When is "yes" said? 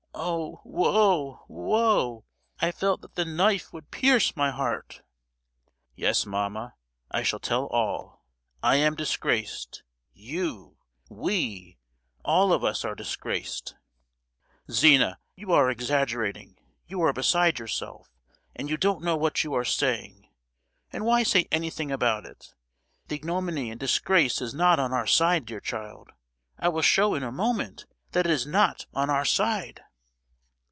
5.95-6.27